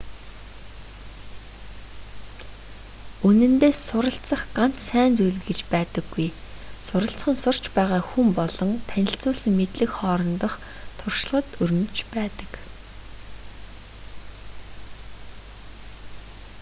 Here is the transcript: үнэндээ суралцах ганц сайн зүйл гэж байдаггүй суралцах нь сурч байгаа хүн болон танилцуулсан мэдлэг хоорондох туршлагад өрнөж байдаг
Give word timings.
үнэндээ 3.27 3.73
суралцах 3.87 4.41
ганц 4.57 4.77
сайн 4.89 5.11
зүйл 5.17 5.37
гэж 5.47 5.59
байдаггүй 5.73 6.27
суралцах 6.87 7.29
нь 7.33 7.41
сурч 7.43 7.63
байгаа 7.77 8.01
хүн 8.09 8.27
болон 8.39 8.71
танилцуулсан 8.89 9.51
мэдлэг 9.59 9.91
хоорондох 9.99 10.53
туршлагад 10.99 11.47
өрнөж 11.63 11.97
байдаг 12.15 12.51